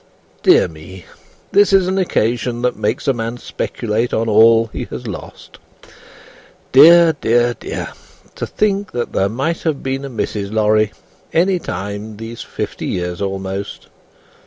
Dear 0.41 0.67
me! 0.67 1.05
This 1.51 1.71
is 1.71 1.85
an 1.87 1.99
occasion 1.99 2.63
that 2.63 2.75
makes 2.75 3.07
a 3.07 3.13
man 3.13 3.37
speculate 3.37 4.15
on 4.15 4.27
all 4.27 4.65
he 4.73 4.85
has 4.85 5.05
lost. 5.05 5.59
Dear, 6.71 7.13
dear, 7.21 7.53
dear! 7.53 7.89
To 8.33 8.47
think 8.47 8.93
that 8.93 9.13
there 9.13 9.29
might 9.29 9.61
have 9.61 9.83
been 9.83 10.03
a 10.03 10.09
Mrs. 10.09 10.51
Lorry, 10.51 10.91
any 11.33 11.59
time 11.59 12.17
these 12.17 12.41
fifty 12.41 12.87
years 12.87 13.21
almost!" 13.21 13.89